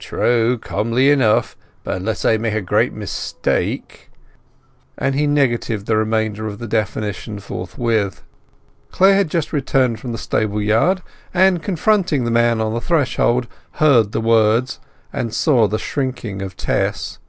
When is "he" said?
5.14-5.28